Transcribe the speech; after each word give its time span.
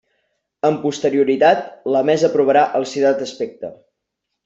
Amb 0.69 0.81
posterioritat, 0.85 1.63
la 1.97 2.03
mesa 2.13 2.29
aprovarà 2.33 2.67
el 2.83 2.91
citat 2.97 3.23
aspecte. 3.31 3.73